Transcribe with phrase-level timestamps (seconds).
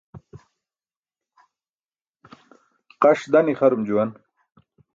[3.01, 4.11] Qaṣ dan ixarum juwan.